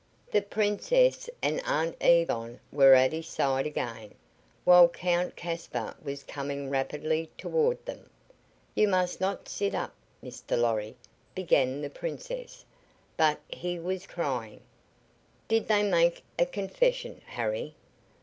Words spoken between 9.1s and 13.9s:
not sit up, Mr. Lorry," began the Princess, but he